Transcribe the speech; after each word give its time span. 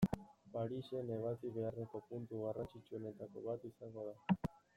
Parisen 0.53 1.11
ebatzi 1.17 1.51
beharreko 1.57 2.01
puntu 2.07 2.41
garrantzitsuenetako 2.47 3.45
bat 3.49 3.71
izango 3.73 4.09
da. 4.11 4.53